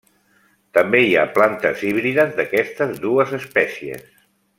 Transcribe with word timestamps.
També 0.77 1.01
hi 1.07 1.11
ha 1.17 1.25
plantes 1.35 1.83
híbrides 1.89 2.33
d'aquestes 2.39 2.95
dues 3.05 3.35
espècies. 3.41 4.09